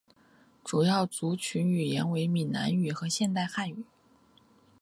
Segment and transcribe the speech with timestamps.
[0.63, 3.85] 主要族群语言为闽南语和现代汉语。